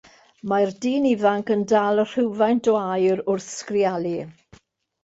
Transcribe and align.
Mae'r 0.53 0.71
dyn 0.85 1.05
ifanc 1.09 1.51
yn 1.57 1.61
dal 1.73 2.01
rhywfaint 2.05 2.71
o 2.73 2.75
aer 2.87 3.23
wrth 3.35 3.53
sgrialu. 3.61 4.17